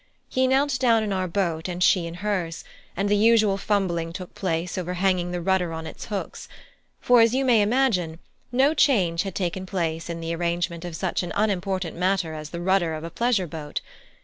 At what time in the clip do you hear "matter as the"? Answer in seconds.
11.95-12.59